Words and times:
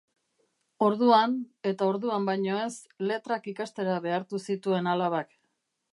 Orduan, 0.85 1.35
eta 1.73 1.89
orduan 1.91 2.25
baino 2.31 2.57
ez, 2.63 2.73
letrak 3.11 3.47
ikastera 3.55 3.99
behartu 4.07 4.41
zituen 4.51 4.95
alabak. 4.95 5.39